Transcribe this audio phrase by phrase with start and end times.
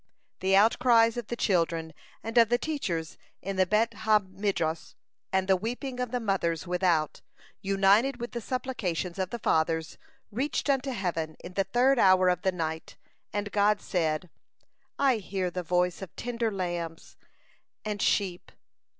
[0.39, 1.93] The out cries of the children
[2.23, 4.95] and of the teachers in the Bet ha Midrash,
[5.31, 7.21] and the weeping of the mothers without,
[7.61, 9.99] united with the supplications of the Fathers,
[10.31, 12.95] reached unto heaven in the third hour of the night,
[13.31, 14.31] and God said:
[14.97, 17.15] "I hear the voice of tender lambs
[17.85, 18.51] and sheep!"